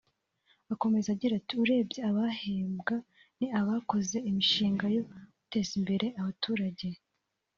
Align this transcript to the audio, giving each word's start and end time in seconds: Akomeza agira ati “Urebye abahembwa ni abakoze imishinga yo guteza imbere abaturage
Akomeza 0.73 1.07
agira 1.15 1.33
ati 1.37 1.53
“Urebye 1.63 1.99
abahembwa 2.09 2.95
ni 3.37 3.47
abakoze 3.59 4.17
imishinga 4.29 4.85
yo 4.95 5.01
guteza 5.09 5.71
imbere 5.79 6.05
abaturage 6.19 6.87